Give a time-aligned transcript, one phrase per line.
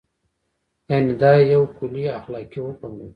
[0.89, 3.07] یعنې دا یو کلی اخلاقي حکم دی.